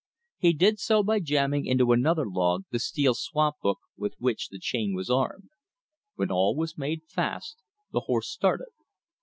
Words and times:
He 0.39 0.53
did 0.53 0.79
so 0.79 1.03
by 1.03 1.19
jamming 1.19 1.67
into 1.67 1.91
another 1.91 2.25
log 2.27 2.63
the 2.71 2.79
steel 2.79 3.13
swamp 3.13 3.57
hook 3.61 3.77
with 3.95 4.15
which 4.17 4.49
the 4.49 4.57
chain 4.57 4.95
was 4.95 5.11
armed. 5.11 5.49
When 6.15 6.31
all 6.31 6.55
was 6.55 6.75
made 6.75 7.03
fast, 7.07 7.61
the 7.91 7.99
horse 7.99 8.27
started. 8.27 8.69